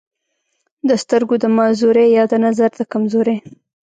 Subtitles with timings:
[0.89, 3.37] دَسترګو دَمعذورۍ يا دَنظر دَکمزورۍ